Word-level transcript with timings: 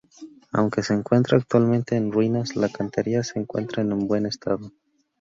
Aunque 0.51 0.81
se 0.81 0.95
encuentra 0.95 1.37
actualmente 1.37 1.95
en 1.95 2.11
ruinas, 2.11 2.55
la 2.55 2.69
cantería 2.69 3.23
se 3.23 3.37
encuentra 3.37 3.83
en 3.83 4.07
buen 4.07 4.25
estado. 4.25 4.71